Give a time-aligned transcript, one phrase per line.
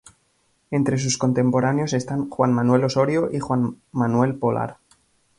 [0.71, 4.77] Entre sus contemporáneos están Juan Manuel Osorio y Juan Manuel Polar.